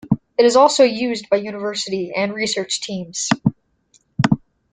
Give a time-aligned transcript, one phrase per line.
[0.35, 3.29] It is also used by university and research teams.